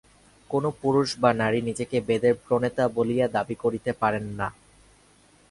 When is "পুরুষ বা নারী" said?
0.81-1.59